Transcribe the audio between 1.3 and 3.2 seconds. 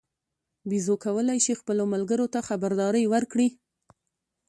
شي خپلو ملګرو ته خبرداری